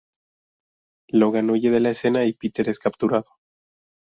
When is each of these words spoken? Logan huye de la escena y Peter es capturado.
Logan 1.09 1.51
huye 1.51 1.69
de 1.69 1.79
la 1.79 1.91
escena 1.91 2.25
y 2.25 2.33
Peter 2.33 2.67
es 2.69 2.79
capturado. 2.79 3.37